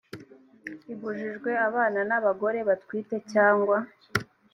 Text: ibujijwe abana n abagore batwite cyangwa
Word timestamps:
ibujijwe 0.93 1.51
abana 1.67 1.99
n 2.09 2.11
abagore 2.19 2.59
batwite 2.67 3.15
cyangwa 3.31 3.77